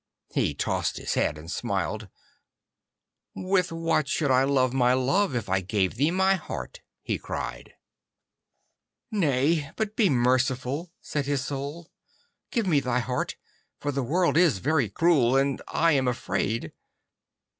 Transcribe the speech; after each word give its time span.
He 0.33 0.55
tossed 0.55 0.97
his 0.97 1.13
head 1.13 1.37
and 1.37 1.51
smiled. 1.51 2.09
'With 3.35 3.71
what 3.71 4.07
should 4.07 4.31
I 4.31 4.45
love 4.45 4.73
my 4.73 4.93
love 4.95 5.35
if 5.35 5.47
I 5.47 5.61
gave 5.61 5.93
thee 5.93 6.09
my 6.09 6.33
heart?' 6.33 6.81
he 7.03 7.19
cried. 7.19 7.75
'Nay, 9.11 9.69
but 9.75 9.95
be 9.95 10.09
merciful,' 10.09 10.91
said 11.01 11.27
his 11.27 11.45
Soul: 11.45 11.91
'give 12.49 12.65
me 12.65 12.79
thy 12.79 12.97
heart, 12.97 13.35
for 13.79 13.91
the 13.91 14.01
world 14.01 14.37
is 14.37 14.57
very 14.57 14.89
cruel, 14.89 15.37
and 15.37 15.61
I 15.67 15.91
am 15.91 16.07
afraid. 16.07 16.73